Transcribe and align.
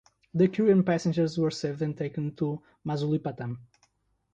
The 0.33 0.47
crew 0.47 0.71
and 0.71 0.83
passengers 0.83 1.37
were 1.37 1.51
saved 1.51 1.83
and 1.83 1.95
taken 1.95 2.33
to 2.37 2.59
Masulipatam. 2.87 3.59